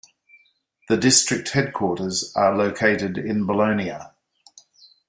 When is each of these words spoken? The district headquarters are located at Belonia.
The 0.89 0.97
district 0.97 1.49
headquarters 1.49 2.33
are 2.35 2.57
located 2.57 3.19
at 3.19 3.23
Belonia. 3.45 4.13